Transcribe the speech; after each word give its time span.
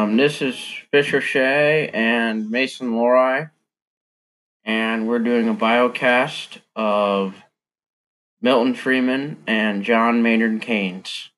Um, 0.00 0.16
this 0.16 0.40
is 0.40 0.56
Fisher 0.90 1.20
Shea 1.20 1.90
and 1.92 2.50
Mason 2.50 2.96
Lori, 2.96 3.48
and 4.64 5.06
we're 5.06 5.18
doing 5.18 5.46
a 5.46 5.54
biocast 5.54 6.60
of 6.74 7.34
Milton 8.40 8.72
Friedman 8.72 9.42
and 9.46 9.84
John 9.84 10.22
Maynard 10.22 10.62
Keynes. 10.62 11.28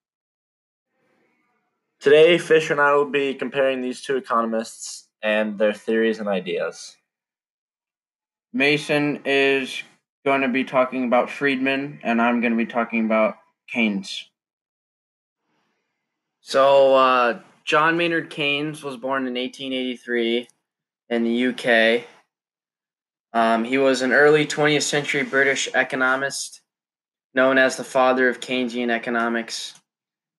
Today, 1.98 2.38
Fisher 2.38 2.75
and 2.75 2.80
I 2.80 2.94
will 2.94 3.11
be 3.11 3.35
comparing 3.35 3.83
these 3.83 4.01
two 4.01 4.17
economists 4.17 5.08
and 5.24 5.58
their 5.58 5.72
theories 5.72 6.21
and 6.21 6.29
ideas. 6.29 6.97
Mason 8.53 9.22
is 9.24 9.83
going 10.24 10.42
to 10.42 10.49
be 10.49 10.63
talking 10.63 11.04
about 11.04 11.31
Friedman, 11.31 11.99
and 12.04 12.22
I'm 12.22 12.40
going 12.40 12.53
to 12.53 12.65
be 12.65 12.71
talking 12.71 13.06
about 13.06 13.38
Keynes. 13.67 14.31
So, 16.42 16.95
uh, 16.95 17.41
John 17.65 17.97
Maynard 17.97 18.30
Keynes 18.30 18.83
was 18.83 18.97
born 18.97 19.27
in 19.27 19.34
1883 19.34 20.48
in 21.11 21.25
the 21.25 21.47
UK. 21.47 22.05
Um, 23.33 23.65
he 23.65 23.79
was 23.79 24.02
an 24.02 24.12
early 24.12 24.47
20th 24.47 24.83
century 24.83 25.23
British 25.23 25.69
economist 25.75 26.61
known 27.35 27.59
as 27.59 27.77
the 27.77 27.85
father 27.85 28.29
of 28.29 28.41
Keynesian 28.41 28.91
economics. 28.91 29.75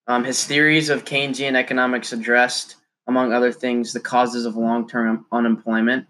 Um, 0.08 0.24
his 0.24 0.46
theories 0.46 0.90
of 0.90 1.06
Keynesian 1.06 1.56
economics 1.56 2.14
addressed, 2.14 2.76
among 3.08 3.34
other 3.34 3.52
things, 3.52 3.94
the 3.94 4.00
causes 4.00 4.46
of 4.46 4.56
long 4.56 4.88
term 4.88 5.26
unemployment. 5.32 6.08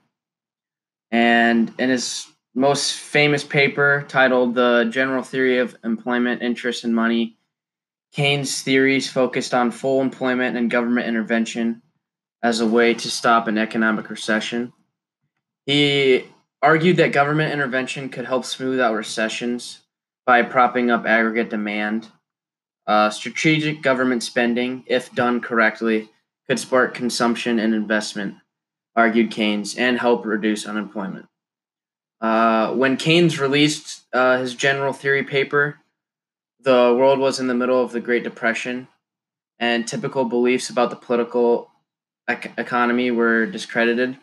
And 1.11 1.71
in 1.77 1.89
his 1.89 2.27
most 2.55 2.93
famous 2.93 3.43
paper 3.43 4.05
titled 4.07 4.55
The 4.55 4.87
General 4.91 5.23
Theory 5.23 5.59
of 5.59 5.75
Employment, 5.83 6.41
Interest, 6.41 6.83
and 6.83 6.93
Money, 6.93 7.37
Keynes' 8.13 8.61
theories 8.61 9.09
focused 9.09 9.53
on 9.53 9.71
full 9.71 9.99
employment 9.99 10.55
and 10.55 10.69
government 10.69 11.07
intervention 11.07 11.81
as 12.43 12.59
a 12.59 12.67
way 12.67 12.93
to 12.93 13.09
stop 13.09 13.47
an 13.47 13.57
economic 13.57 14.09
recession. 14.09 14.71
He 15.65 16.25
argued 16.61 16.97
that 16.97 17.11
government 17.11 17.51
intervention 17.51 18.09
could 18.09 18.25
help 18.25 18.45
smooth 18.45 18.79
out 18.79 18.93
recessions 18.93 19.79
by 20.25 20.43
propping 20.43 20.91
up 20.91 21.05
aggregate 21.05 21.49
demand. 21.49 22.09
Uh, 22.85 23.09
strategic 23.09 23.81
government 23.81 24.21
spending, 24.21 24.83
if 24.87 25.13
done 25.13 25.41
correctly, 25.41 26.09
could 26.47 26.59
spark 26.59 26.93
consumption 26.93 27.57
and 27.57 27.73
investment, 27.73 28.35
argued 28.95 29.31
Keynes, 29.31 29.75
and 29.75 29.97
help 29.97 30.25
reduce 30.25 30.67
unemployment. 30.67 31.25
Uh, 32.21 32.73
when 32.73 32.95
Keynes 32.95 33.39
released 33.39 34.03
uh, 34.13 34.37
his 34.37 34.53
general 34.53 34.93
theory 34.93 35.23
paper, 35.23 35.79
the 36.63 36.95
world 36.97 37.19
was 37.19 37.39
in 37.39 37.47
the 37.47 37.53
middle 37.53 37.81
of 37.81 37.91
the 37.91 37.99
Great 37.99 38.23
Depression, 38.23 38.87
and 39.59 39.87
typical 39.87 40.25
beliefs 40.25 40.69
about 40.69 40.89
the 40.89 40.95
political 40.95 41.69
ec- 42.27 42.53
economy 42.57 43.11
were 43.11 43.45
discredited. 43.45 44.17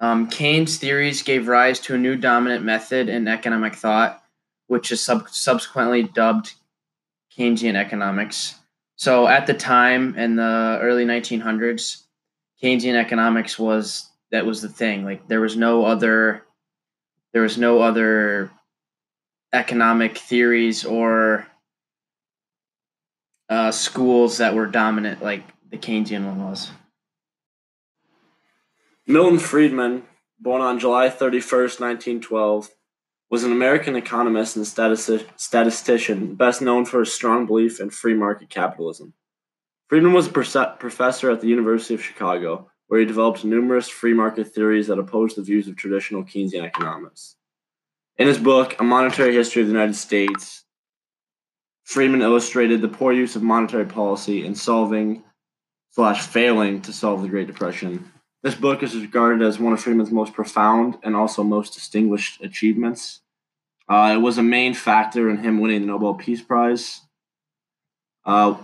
Um, 0.00 0.28
Keynes' 0.28 0.78
theories 0.78 1.22
gave 1.22 1.48
rise 1.48 1.80
to 1.80 1.94
a 1.94 1.98
new 1.98 2.16
dominant 2.16 2.64
method 2.64 3.08
in 3.08 3.26
economic 3.26 3.74
thought, 3.74 4.22
which 4.68 4.92
is 4.92 5.02
sub- 5.02 5.28
subsequently 5.28 6.04
dubbed 6.04 6.54
Keynesian 7.36 7.74
economics. 7.74 8.54
So, 8.96 9.26
at 9.26 9.46
the 9.46 9.54
time 9.54 10.16
in 10.16 10.36
the 10.36 10.78
early 10.80 11.04
1900s, 11.04 12.04
Keynesian 12.62 12.94
economics 12.94 13.58
was 13.58 14.08
that 14.30 14.46
was 14.46 14.62
the 14.62 14.68
thing. 14.68 15.04
Like 15.04 15.26
there 15.28 15.40
was 15.40 15.56
no 15.56 15.84
other, 15.84 16.44
there 17.32 17.42
was 17.42 17.58
no 17.58 17.80
other 17.80 18.50
economic 19.52 20.18
theories 20.18 20.84
or 20.84 21.46
uh, 23.48 23.70
schools 23.70 24.38
that 24.38 24.54
were 24.54 24.66
dominant 24.66 25.22
like 25.22 25.42
the 25.70 25.78
Keynesian 25.78 26.26
one 26.26 26.44
was. 26.44 26.70
Milton 29.06 29.38
Friedman, 29.38 30.02
born 30.38 30.60
on 30.60 30.78
July 30.78 31.08
31st, 31.08 31.80
1912, 31.80 32.70
was 33.30 33.44
an 33.44 33.52
American 33.52 33.96
economist 33.96 34.56
and 34.56 34.66
statistician 34.66 36.34
best 36.34 36.62
known 36.62 36.84
for 36.84 37.00
his 37.00 37.14
strong 37.14 37.46
belief 37.46 37.80
in 37.80 37.90
free 37.90 38.14
market 38.14 38.50
capitalism. 38.50 39.14
Friedman 39.88 40.12
was 40.12 40.26
a 40.26 40.76
professor 40.78 41.30
at 41.30 41.40
the 41.40 41.48
University 41.48 41.94
of 41.94 42.02
Chicago, 42.02 42.70
where 42.88 43.00
he 43.00 43.06
developed 43.06 43.44
numerous 43.44 43.88
free 43.88 44.12
market 44.12 44.48
theories 44.48 44.88
that 44.88 44.98
opposed 44.98 45.36
the 45.36 45.42
views 45.42 45.68
of 45.68 45.76
traditional 45.76 46.22
Keynesian 46.22 46.64
economists. 46.64 47.37
In 48.18 48.26
his 48.26 48.38
book, 48.38 48.74
A 48.80 48.82
Monetary 48.82 49.32
History 49.32 49.62
of 49.62 49.68
the 49.68 49.74
United 49.74 49.94
States, 49.94 50.64
Friedman 51.84 52.20
illustrated 52.20 52.82
the 52.82 52.88
poor 52.88 53.12
use 53.12 53.36
of 53.36 53.44
monetary 53.44 53.86
policy 53.86 54.44
in 54.44 54.56
solving 54.56 55.22
slash 55.90 56.26
failing 56.26 56.82
to 56.82 56.92
solve 56.92 57.22
the 57.22 57.28
Great 57.28 57.46
Depression. 57.46 58.10
This 58.42 58.56
book 58.56 58.82
is 58.82 58.96
regarded 58.96 59.46
as 59.46 59.60
one 59.60 59.72
of 59.72 59.80
Friedman's 59.80 60.10
most 60.10 60.32
profound 60.32 60.98
and 61.04 61.14
also 61.14 61.44
most 61.44 61.74
distinguished 61.74 62.42
achievements. 62.42 63.20
Uh, 63.88 64.12
it 64.16 64.20
was 64.20 64.36
a 64.36 64.42
main 64.42 64.74
factor 64.74 65.30
in 65.30 65.38
him 65.38 65.60
winning 65.60 65.82
the 65.82 65.86
Nobel 65.86 66.14
Peace 66.14 66.42
Prize. 66.42 67.00
Uh, 68.24 68.56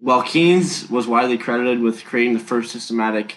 while 0.00 0.22
Keynes 0.22 0.90
was 0.90 1.06
widely 1.06 1.38
credited 1.38 1.80
with 1.80 2.04
creating 2.04 2.34
the 2.34 2.40
first 2.40 2.72
systematic 2.72 3.36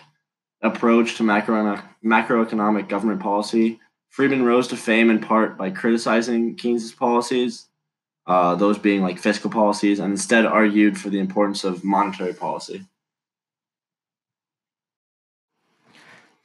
approach 0.61 1.15
to 1.15 1.23
macro- 1.23 1.81
macroeconomic 2.03 2.89
government 2.89 3.21
policy, 3.21 3.79
Friedman 4.11 4.44
rose 4.44 4.67
to 4.67 4.77
fame 4.77 5.09
in 5.09 5.19
part 5.19 5.57
by 5.57 5.69
criticizing 5.69 6.55
Keynes' 6.55 6.91
policies, 6.91 7.67
uh, 8.27 8.55
those 8.55 8.77
being 8.77 9.01
like 9.01 9.17
fiscal 9.17 9.49
policies, 9.49 9.99
and 9.99 10.11
instead 10.11 10.45
argued 10.45 10.99
for 10.99 11.09
the 11.09 11.19
importance 11.19 11.63
of 11.63 11.85
monetary 11.85 12.33
policy. 12.33 12.85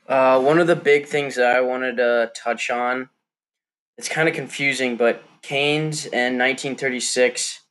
Uh, 0.08 0.40
one 0.40 0.60
of 0.60 0.68
the 0.68 0.76
big 0.76 1.06
things 1.06 1.34
that 1.34 1.56
I 1.56 1.60
wanted 1.60 1.96
to 1.96 2.30
touch 2.36 2.70
on, 2.70 3.08
it's 3.98 4.08
kind 4.08 4.28
of 4.28 4.34
confusing, 4.36 4.96
but 4.96 5.24
Keynes 5.42 6.06
in 6.06 6.38
1936 6.38 7.62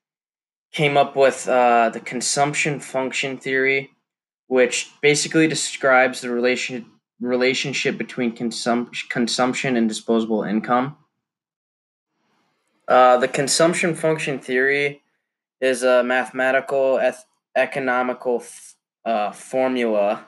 came 0.74 0.98
up 0.98 1.16
with 1.16 1.48
uh, 1.48 1.90
the 1.90 2.02
consumption 2.02 2.82
function 2.82 3.38
theory, 3.38 3.92
which 4.48 4.92
basically 5.02 5.48
describes 5.48 6.20
the 6.20 6.30
relation 6.30 6.92
relationship 7.20 7.98
between 7.98 8.36
consum- 8.36 8.90
consumption 9.10 9.78
and 9.78 9.88
disposable 9.88 10.44
income. 10.44 10.98
Uh, 12.88 13.18
the 13.18 13.28
consumption 13.28 13.96
function 13.96 14.40
theory 14.40 15.02
is 15.62 15.84
a 15.84 16.04
mathematical 16.04 17.00
eth- 17.00 17.26
economical 17.56 18.44
uh, 19.06 19.32
formula 19.32 20.26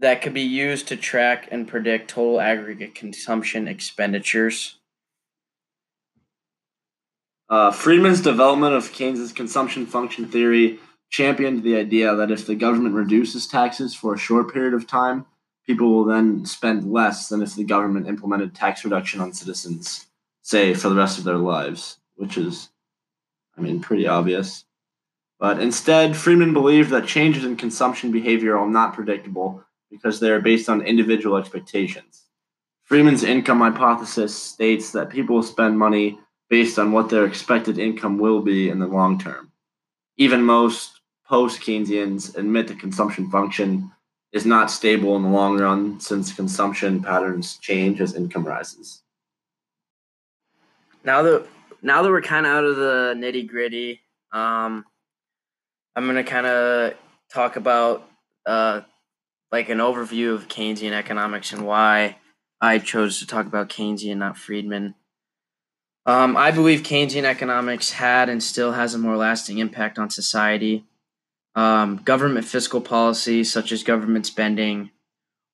that 0.00 0.22
could 0.22 0.34
be 0.34 0.42
used 0.42 0.88
to 0.88 0.96
track 0.96 1.48
and 1.50 1.68
predict 1.68 2.10
total 2.10 2.40
aggregate 2.40 2.94
consumption 2.94 3.68
expenditures. 3.68 4.76
Uh, 7.48 7.70
Friedman's 7.70 8.20
development 8.20 8.74
of 8.74 8.92
Keynes's 8.92 9.32
consumption 9.32 9.84
function 9.84 10.26
theory 10.28 10.78
championed 11.10 11.62
the 11.62 11.76
idea 11.76 12.14
that 12.14 12.30
if 12.30 12.46
the 12.46 12.54
government 12.54 12.94
reduces 12.94 13.46
taxes 13.46 13.94
for 13.94 14.14
a 14.14 14.18
short 14.18 14.52
period 14.52 14.74
of 14.74 14.86
time, 14.86 15.26
people 15.66 15.92
will 15.92 16.04
then 16.04 16.46
spend 16.46 16.90
less 16.90 17.28
than 17.28 17.42
if 17.42 17.54
the 17.54 17.64
government 17.64 18.06
implemented 18.06 18.54
tax 18.54 18.84
reduction 18.84 19.20
on 19.20 19.32
citizens, 19.32 20.06
say, 20.42 20.72
for 20.72 20.88
the 20.88 20.94
rest 20.94 21.18
of 21.18 21.24
their 21.24 21.36
lives, 21.36 21.98
which 22.14 22.38
is, 22.38 22.70
I 23.58 23.60
mean, 23.60 23.80
pretty 23.80 24.06
obvious. 24.06 24.64
But 25.38 25.60
instead, 25.60 26.16
Friedman 26.16 26.52
believed 26.52 26.90
that 26.90 27.06
changes 27.06 27.44
in 27.44 27.56
consumption 27.56 28.12
behavior 28.12 28.58
are 28.58 28.68
not 28.68 28.94
predictable 28.94 29.64
because 29.90 30.20
they 30.20 30.30
are 30.30 30.40
based 30.40 30.68
on 30.68 30.82
individual 30.82 31.36
expectations. 31.36 32.24
Friedman's 32.84 33.24
income 33.24 33.60
hypothesis 33.60 34.34
states 34.36 34.92
that 34.92 35.10
people 35.10 35.42
spend 35.42 35.78
money 35.78 36.18
based 36.48 36.78
on 36.78 36.92
what 36.92 37.08
their 37.08 37.24
expected 37.24 37.78
income 37.78 38.18
will 38.18 38.42
be 38.42 38.68
in 38.68 38.78
the 38.78 38.86
long 38.86 39.18
term. 39.18 39.52
Even 40.16 40.42
most 40.42 40.99
post 41.30 41.60
Keynesians 41.60 42.36
admit 42.36 42.66
the 42.66 42.74
consumption 42.74 43.30
function 43.30 43.92
is 44.32 44.44
not 44.44 44.70
stable 44.70 45.14
in 45.16 45.22
the 45.22 45.28
long 45.28 45.58
run 45.58 46.00
since 46.00 46.32
consumption 46.32 47.02
patterns 47.02 47.56
change 47.56 48.00
as 48.00 48.16
income 48.16 48.44
rises. 48.44 49.02
Now 51.04 51.22
that 51.22 51.46
now 51.82 52.02
that 52.02 52.10
we're 52.10 52.20
kind 52.20 52.46
of 52.46 52.52
out 52.52 52.64
of 52.64 52.76
the 52.76 53.14
nitty 53.16 53.48
gritty, 53.48 54.00
um, 54.32 54.84
I'm 55.94 56.06
gonna 56.06 56.24
kind 56.24 56.46
of 56.46 56.94
talk 57.32 57.54
about 57.54 58.08
uh, 58.44 58.80
like 59.52 59.68
an 59.68 59.78
overview 59.78 60.34
of 60.34 60.48
Keynesian 60.48 60.92
economics 60.92 61.52
and 61.52 61.64
why 61.64 62.16
I 62.60 62.78
chose 62.78 63.20
to 63.20 63.26
talk 63.26 63.46
about 63.46 63.70
Keynesian, 63.70 64.18
not 64.18 64.36
Friedman. 64.36 64.96
Um, 66.06 66.36
I 66.36 66.50
believe 66.50 66.82
Keynesian 66.82 67.22
economics 67.22 67.92
had 67.92 68.28
and 68.28 68.42
still 68.42 68.72
has 68.72 68.94
a 68.94 68.98
more 68.98 69.16
lasting 69.16 69.58
impact 69.58 69.96
on 69.96 70.10
society. 70.10 70.86
Um, 71.60 71.96
government 72.04 72.46
fiscal 72.46 72.80
policy, 72.80 73.44
such 73.44 73.70
as 73.70 73.82
government 73.82 74.24
spending, 74.24 74.90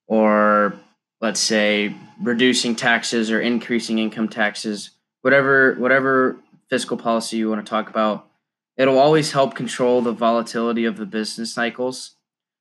or 0.07 0.79
let's 1.21 1.41
say 1.41 1.97
reducing 2.23 2.77
taxes 2.77 3.29
or 3.29 3.41
increasing 3.41 3.99
income 3.99 4.29
taxes, 4.29 4.91
whatever 5.23 5.75
whatever 5.81 6.37
fiscal 6.71 6.97
policy 6.97 7.39
you 7.39 7.51
want 7.51 7.67
to 7.67 7.69
talk 7.69 7.91
about, 7.91 8.29
it'll 8.77 9.01
always 9.01 9.33
help 9.33 9.57
control 9.57 10.01
the 10.01 10.13
volatility 10.13 10.85
of 10.85 10.97
the 10.97 11.07
business 11.07 11.53
cycles 11.53 12.13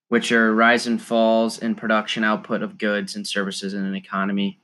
which 0.08 0.32
are 0.32 0.52
rise 0.52 0.88
and 0.88 1.00
falls 1.00 1.60
in 1.60 1.76
production 1.76 2.24
output 2.24 2.64
of 2.64 2.80
goods 2.80 3.16
and 3.16 3.28
services 3.28 3.76
in 3.76 3.86
an 3.86 3.96
economy. 3.96 4.60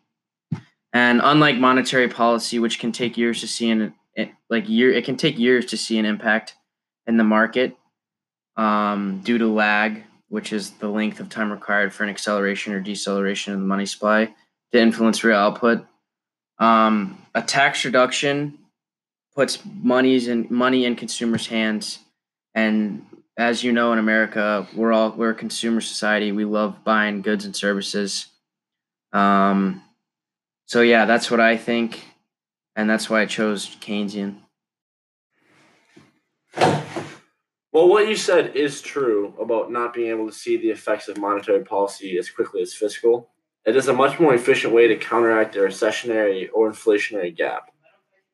And 0.92 1.22
unlike 1.24 1.58
monetary 1.58 2.08
policy, 2.08 2.58
which 2.58 2.80
can 2.80 2.92
take 2.92 3.16
years 3.16 3.42
to 3.42 3.48
see 3.48 3.70
an 3.70 3.94
like 4.50 4.68
year, 4.68 4.92
it 4.92 5.06
can 5.06 5.18
take 5.18 5.38
years 5.38 5.68
to 5.68 5.78
see 5.78 6.00
an 6.00 6.06
impact 6.06 6.56
in 7.06 7.18
the 7.18 7.24
market 7.24 7.78
um, 8.58 9.22
due 9.24 9.38
to 9.38 9.48
lag, 9.48 10.04
which 10.30 10.54
is 10.54 10.72
the 10.72 10.90
length 10.90 11.20
of 11.20 11.30
time 11.30 11.52
required 11.52 11.94
for 11.94 12.04
an 12.04 12.10
acceleration 12.10 12.74
or 12.74 12.80
deceleration 12.80 13.54
of 13.54 13.60
the 13.60 13.66
money 13.66 13.86
supply 13.86 14.34
to 14.72 14.80
influence 14.80 15.24
real 15.24 15.38
output. 15.38 15.86
Um, 16.60 17.22
a 17.34 17.42
tax 17.42 17.86
reduction 17.86 18.58
puts 19.36 19.60
monies 19.66 20.28
in 20.28 20.48
money 20.50 20.86
in 20.86 20.96
consumers' 20.96 21.48
hands, 21.48 22.00
and 22.54 23.06
as 23.38 23.64
you 23.64 23.72
know, 23.72 23.94
in 23.94 24.00
America, 24.00 24.68
we're 24.76 24.92
all 24.92 25.12
we're 25.12 25.32
a 25.32 25.36
consumer 25.36 25.82
society. 25.82 26.32
We 26.32 26.46
love 26.46 26.84
buying 26.84 27.22
goods 27.22 27.46
and 27.46 27.56
services. 27.56 28.28
Um, 29.14 29.82
so 30.66 30.82
yeah, 30.82 31.06
that's 31.06 31.32
what 31.32 31.40
I 31.40 31.58
think, 31.58 32.06
and 32.76 32.90
that's 32.90 33.10
why 33.10 33.22
I 33.22 33.26
chose 33.26 33.76
Keynesian. 33.78 34.38
Well, 37.72 37.88
what 37.88 38.10
you 38.10 38.18
said 38.18 38.56
is 38.56 38.82
true 38.82 39.34
about 39.40 39.72
not 39.72 39.94
being 39.94 40.10
able 40.10 40.28
to 40.28 40.34
see 40.34 40.58
the 40.58 40.72
effects 40.72 41.08
of 41.08 41.18
monetary 41.18 41.64
policy 41.64 42.18
as 42.18 42.30
quickly 42.30 42.62
as 42.62 42.74
fiscal. 42.74 43.30
It 43.66 43.76
is 43.76 43.88
a 43.88 43.94
much 43.94 44.20
more 44.20 44.34
efficient 44.34 44.74
way 44.74 44.88
to 44.88 44.98
counteract 44.98 45.56
a 45.56 45.60
recessionary 45.60 46.50
or 46.54 46.70
inflationary 46.70 47.36
gap. 47.36 47.72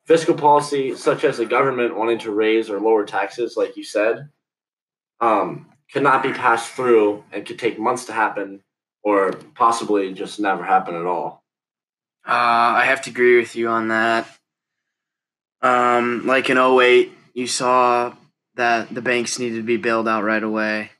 Fiscal 0.06 0.34
policy, 0.34 0.96
such 0.96 1.24
as 1.24 1.38
the 1.38 1.46
government 1.46 1.96
wanting 1.96 2.18
to 2.20 2.32
raise 2.32 2.70
or 2.70 2.80
lower 2.80 3.06
taxes, 3.06 3.56
like 3.58 3.78
you 3.78 3.84
said, 3.84 4.30
um, 5.20 5.68
cannot 5.92 6.24
be 6.24 6.32
passed 6.32 6.72
through 6.72 7.24
and 7.32 7.46
could 7.46 7.60
take 7.60 7.78
months 7.78 8.06
to 8.06 8.14
happen 8.14 8.64
or 9.04 9.34
possibly 9.54 10.14
just 10.14 10.40
never 10.40 10.64
happen 10.64 10.96
at 10.96 11.06
all. 11.06 11.44
Uh, 12.28 12.82
I 12.82 12.86
have 12.86 13.02
to 13.04 13.10
agree 13.12 13.38
with 13.38 13.56
you 13.56 13.68
on 13.68 13.90
that. 13.90 14.28
Um, 15.62 16.26
like 16.26 16.50
in 16.50 16.58
08, 16.58 17.12
you 17.34 17.48
saw 17.48 18.14
that 18.58 18.94
the 18.94 19.02
banks 19.02 19.40
needed 19.40 19.56
to 19.56 19.64
be 19.64 19.78
bailed 19.78 20.08
out 20.08 20.24
right 20.24 20.44
away, 20.44 20.92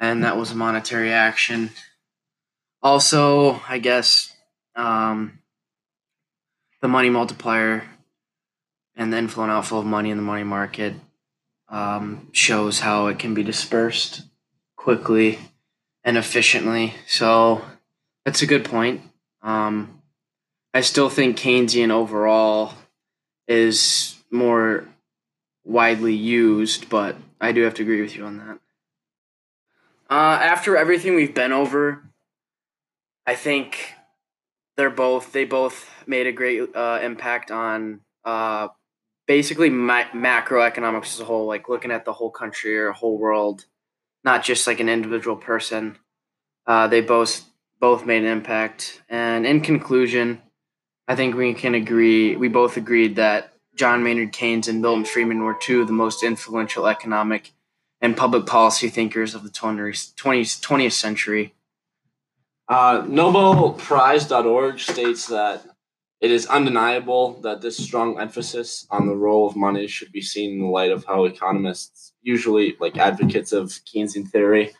and 0.00 0.24
that 0.24 0.36
was 0.36 0.50
a 0.50 0.56
monetary 0.56 1.12
action. 1.12 1.70
Also, 2.82 3.60
I 3.68 3.78
guess 3.78 4.34
um, 4.74 5.38
the 6.80 6.88
money 6.88 7.10
multiplier 7.10 7.84
and 8.96 9.12
the 9.12 9.18
inflow 9.18 9.44
and 9.44 9.52
outflow 9.52 9.78
of 9.78 9.86
money 9.86 10.10
in 10.10 10.16
the 10.16 10.22
money 10.22 10.44
market 10.44 10.94
um, 11.68 12.28
shows 12.32 12.80
how 12.80 13.06
it 13.06 13.18
can 13.18 13.34
be 13.34 13.42
dispersed 13.42 14.22
quickly 14.76 15.38
and 16.04 16.16
efficiently. 16.16 16.94
So 17.06 17.62
that's 18.24 18.42
a 18.42 18.46
good 18.46 18.64
point. 18.64 19.00
Um, 19.42 20.02
I 20.74 20.80
still 20.80 21.08
think 21.08 21.38
Keynesian 21.38 21.90
overall 21.90 22.74
is 23.46 24.16
more 24.30 24.86
widely 25.64 26.14
used, 26.14 26.88
but 26.88 27.16
I 27.40 27.52
do 27.52 27.62
have 27.62 27.74
to 27.74 27.82
agree 27.82 28.00
with 28.00 28.16
you 28.16 28.24
on 28.24 28.38
that. 28.38 28.58
Uh, 30.10 30.38
after 30.42 30.76
everything 30.76 31.14
we've 31.14 31.34
been 31.34 31.52
over, 31.52 32.02
I 33.26 33.34
think 33.34 33.94
they're 34.76 34.90
both 34.90 35.32
they 35.32 35.44
both 35.44 35.88
made 36.06 36.26
a 36.26 36.32
great 36.32 36.74
uh, 36.74 36.98
impact 37.02 37.50
on 37.50 38.00
uh, 38.24 38.68
basically 39.26 39.70
ma- 39.70 40.10
macroeconomics 40.14 41.14
as 41.14 41.20
a 41.20 41.24
whole, 41.24 41.46
like 41.46 41.68
looking 41.68 41.90
at 41.90 42.04
the 42.04 42.12
whole 42.12 42.30
country 42.30 42.76
or 42.76 42.92
whole 42.92 43.18
world, 43.18 43.64
not 44.24 44.42
just 44.42 44.66
like 44.66 44.80
an 44.80 44.88
individual 44.88 45.36
person. 45.36 45.96
Uh, 46.66 46.88
they 46.88 47.00
both 47.00 47.44
both 47.80 48.06
made 48.06 48.22
an 48.22 48.28
impact, 48.28 49.02
and 49.08 49.46
in 49.46 49.60
conclusion, 49.60 50.40
I 51.08 51.16
think 51.16 51.34
we 51.34 51.54
can 51.54 51.74
agree. 51.74 52.36
We 52.36 52.48
both 52.48 52.76
agreed 52.76 53.16
that 53.16 53.51
John 53.82 54.04
Maynard 54.04 54.30
Keynes 54.30 54.68
and 54.68 54.80
Milton 54.80 55.04
Friedman 55.04 55.42
were 55.42 55.54
two 55.54 55.80
of 55.80 55.88
the 55.88 55.92
most 55.92 56.22
influential 56.22 56.86
economic 56.86 57.52
and 58.00 58.16
public 58.16 58.46
policy 58.46 58.88
thinkers 58.88 59.34
of 59.34 59.42
the 59.42 59.48
20th, 59.48 60.14
20th 60.14 60.92
century. 60.92 61.52
Uh, 62.68 63.02
NobelPrize.org 63.02 64.78
states 64.78 65.26
that 65.26 65.66
it 66.20 66.30
is 66.30 66.46
undeniable 66.46 67.40
that 67.40 67.60
this 67.60 67.76
strong 67.76 68.20
emphasis 68.20 68.86
on 68.88 69.08
the 69.08 69.16
role 69.16 69.48
of 69.48 69.56
money 69.56 69.88
should 69.88 70.12
be 70.12 70.22
seen 70.22 70.52
in 70.52 70.60
the 70.60 70.68
light 70.68 70.92
of 70.92 71.04
how 71.04 71.24
economists, 71.24 72.12
usually 72.22 72.76
like 72.78 72.96
advocates 72.98 73.50
of 73.50 73.66
Keynesian 73.66 74.28
theory, 74.28 74.74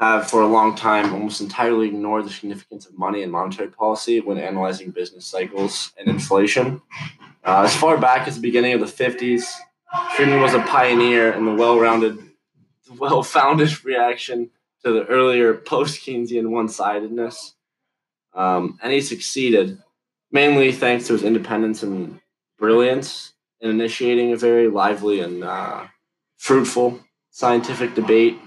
have 0.00 0.28
for 0.28 0.42
a 0.42 0.48
long 0.48 0.74
time 0.74 1.14
almost 1.14 1.40
entirely 1.40 1.86
ignored 1.86 2.24
the 2.24 2.30
significance 2.30 2.86
of 2.86 2.98
money 2.98 3.22
and 3.22 3.30
monetary 3.30 3.68
policy 3.68 4.18
when 4.18 4.36
analyzing 4.36 4.90
business 4.90 5.26
cycles 5.26 5.92
and 5.96 6.08
inflation. 6.08 6.82
Uh, 7.44 7.62
as 7.62 7.74
far 7.74 7.98
back 7.98 8.28
as 8.28 8.36
the 8.36 8.40
beginning 8.40 8.72
of 8.72 8.80
the 8.80 8.86
50s, 8.86 9.44
Friedman 10.14 10.40
was 10.40 10.54
a 10.54 10.60
pioneer 10.60 11.32
in 11.32 11.44
the 11.44 11.54
well-rounded, 11.54 12.18
well-founded 12.96 13.84
reaction 13.84 14.50
to 14.84 14.92
the 14.92 15.04
earlier 15.06 15.54
post-Keynesian 15.54 16.50
one-sidedness, 16.50 17.54
um, 18.34 18.78
and 18.82 18.92
he 18.92 19.00
succeeded 19.00 19.78
mainly 20.30 20.72
thanks 20.72 21.06
to 21.06 21.12
his 21.12 21.22
independence 21.22 21.82
and 21.82 22.20
brilliance 22.58 23.34
in 23.60 23.70
initiating 23.70 24.32
a 24.32 24.36
very 24.36 24.68
lively 24.68 25.20
and 25.20 25.44
uh, 25.44 25.86
fruitful 26.38 27.00
scientific 27.30 27.94
debate, 27.94 28.38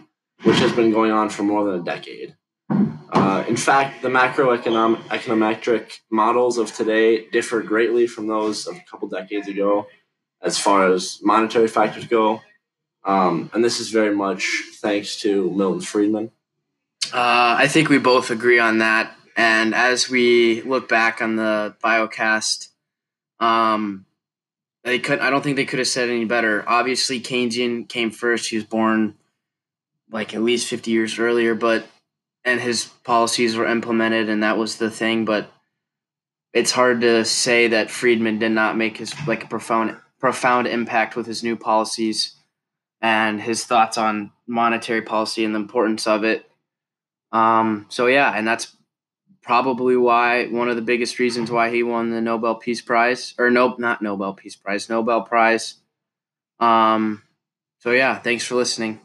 which 0.43 0.57
has 0.57 0.71
been 0.71 0.91
going 0.91 1.11
on 1.11 1.29
for 1.29 1.43
more 1.43 1.63
than 1.65 1.79
a 1.79 1.83
decade. 1.83 2.35
Uh, 3.11 3.43
in 3.47 3.55
fact, 3.55 4.01
the 4.01 4.09
macroeconomic 4.09 5.01
econometric 5.09 5.99
models 6.09 6.57
of 6.57 6.73
today 6.73 7.27
differ 7.29 7.61
greatly 7.61 8.07
from 8.07 8.27
those 8.27 8.67
of 8.67 8.75
a 8.75 8.83
couple 8.89 9.07
decades 9.07 9.47
ago 9.47 9.87
as 10.41 10.59
far 10.59 10.91
as 10.91 11.19
monetary 11.21 11.67
factors 11.67 12.05
go. 12.05 12.41
Um, 13.03 13.49
and 13.53 13.63
this 13.63 13.79
is 13.79 13.89
very 13.89 14.15
much 14.15 14.63
thanks 14.81 15.17
to 15.21 15.49
Milton 15.51 15.81
Friedman. 15.81 16.31
Uh, 17.13 17.55
I 17.59 17.67
think 17.67 17.89
we 17.89 17.99
both 17.99 18.31
agree 18.31 18.59
on 18.59 18.79
that. 18.79 19.15
And 19.37 19.75
as 19.75 20.09
we 20.09 20.61
look 20.63 20.89
back 20.89 21.21
on 21.21 21.35
the 21.35 21.75
biocast, 21.83 22.69
um, 23.39 24.05
they 24.83 24.99
could. 24.99 25.19
I 25.19 25.29
don't 25.29 25.43
think 25.43 25.55
they 25.55 25.65
could 25.65 25.79
have 25.79 25.87
said 25.87 26.09
any 26.09 26.25
better. 26.25 26.63
Obviously, 26.67 27.19
Keynesian 27.19 27.87
came 27.89 28.11
first. 28.11 28.49
He 28.49 28.55
was 28.55 28.65
born 28.65 29.15
like 30.09 30.33
at 30.33 30.41
least 30.41 30.67
fifty 30.67 30.91
years 30.91 31.19
earlier, 31.19 31.53
but 31.53 31.85
and 32.45 32.61
his 32.61 32.85
policies 33.03 33.57
were 33.57 33.65
implemented, 33.65 34.29
and 34.29 34.43
that 34.43 34.57
was 34.57 34.77
the 34.77 34.91
thing. 34.91 35.25
But 35.25 35.51
it's 36.53 36.71
hard 36.71 37.01
to 37.01 37.25
say 37.25 37.67
that 37.67 37.91
Friedman 37.91 38.39
did 38.39 38.51
not 38.51 38.77
make 38.77 38.97
his 38.97 39.13
like 39.27 39.43
a 39.43 39.47
profound 39.47 39.97
profound 40.19 40.67
impact 40.67 41.15
with 41.15 41.25
his 41.25 41.43
new 41.43 41.57
policies 41.57 42.35
and 43.01 43.41
his 43.41 43.65
thoughts 43.65 43.97
on 43.97 44.31
monetary 44.47 45.01
policy 45.01 45.43
and 45.43 45.53
the 45.53 45.59
importance 45.59 46.07
of 46.07 46.23
it. 46.23 46.49
Um, 47.31 47.85
so 47.89 48.07
yeah, 48.07 48.31
and 48.33 48.47
that's 48.47 48.75
probably 49.41 49.97
why 49.97 50.47
one 50.47 50.69
of 50.69 50.75
the 50.75 50.81
biggest 50.81 51.19
reasons 51.19 51.51
why 51.51 51.69
he 51.69 51.83
won 51.83 52.09
the 52.09 52.21
Nobel 52.21 52.55
Peace 52.55 52.81
Prize 52.81 53.33
or 53.37 53.51
nope, 53.51 53.77
not 53.77 54.01
Nobel 54.01 54.33
Peace 54.33 54.55
Prize, 54.55 54.89
Nobel 54.89 55.21
Prize. 55.21 55.75
Um, 56.59 57.21
so 57.79 57.91
yeah, 57.91 58.17
thanks 58.17 58.45
for 58.45 58.55
listening. 58.55 59.04